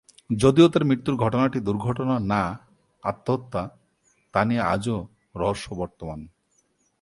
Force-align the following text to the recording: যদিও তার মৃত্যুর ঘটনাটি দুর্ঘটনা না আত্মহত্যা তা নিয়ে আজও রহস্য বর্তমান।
যদিও 0.37 0.67
তার 0.69 0.83
মৃত্যুর 0.85 1.15
ঘটনাটি 1.15 1.59
দুর্ঘটনা 1.59 2.15
না 2.31 2.43
আত্মহত্যা 3.03 3.63
তা 4.33 4.41
নিয়ে 4.45 4.63
আজও 4.65 4.97
রহস্য 5.35 5.67
বর্তমান। 5.75 6.19